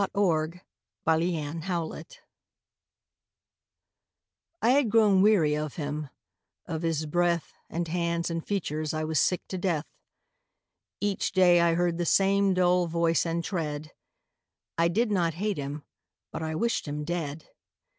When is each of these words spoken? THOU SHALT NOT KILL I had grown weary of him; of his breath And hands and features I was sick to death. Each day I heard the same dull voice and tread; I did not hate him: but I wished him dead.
THOU 0.15 0.53
SHALT 1.05 1.21
NOT 1.29 1.61
KILL 1.63 2.03
I 4.63 4.69
had 4.71 4.89
grown 4.89 5.21
weary 5.21 5.55
of 5.55 5.75
him; 5.75 6.09
of 6.65 6.81
his 6.81 7.05
breath 7.05 7.53
And 7.69 7.87
hands 7.87 8.31
and 8.31 8.43
features 8.43 8.95
I 8.95 9.03
was 9.03 9.19
sick 9.19 9.47
to 9.49 9.59
death. 9.59 9.85
Each 10.99 11.31
day 11.31 11.61
I 11.61 11.75
heard 11.75 11.99
the 11.99 12.07
same 12.07 12.55
dull 12.55 12.87
voice 12.87 13.27
and 13.27 13.43
tread; 13.43 13.91
I 14.75 14.87
did 14.87 15.11
not 15.11 15.35
hate 15.35 15.57
him: 15.57 15.83
but 16.31 16.41
I 16.41 16.55
wished 16.55 16.87
him 16.87 17.03
dead. 17.03 17.49